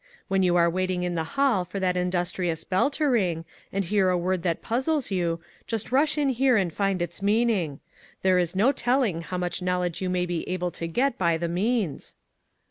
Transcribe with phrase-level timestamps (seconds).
[0.29, 4.09] When you are waiting in the hall for that industrious bell to ring and hear
[4.09, 7.81] a word that puzzles you, just rush in here and find its meaning.
[8.23, 11.47] There is no telling how much knowledge you may be able to get by the
[11.49, 12.15] means."